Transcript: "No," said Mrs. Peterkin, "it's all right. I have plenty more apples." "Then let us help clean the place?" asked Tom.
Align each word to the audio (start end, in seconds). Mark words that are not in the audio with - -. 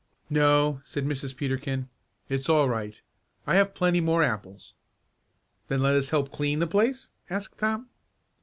"No," 0.31 0.81
said 0.83 1.05
Mrs. 1.05 1.37
Peterkin, 1.37 1.87
"it's 2.27 2.49
all 2.49 2.67
right. 2.67 2.99
I 3.45 3.53
have 3.57 3.75
plenty 3.75 4.01
more 4.01 4.23
apples." 4.23 4.73
"Then 5.67 5.83
let 5.83 5.95
us 5.95 6.09
help 6.09 6.31
clean 6.31 6.57
the 6.57 6.65
place?" 6.65 7.11
asked 7.29 7.59
Tom. 7.59 7.87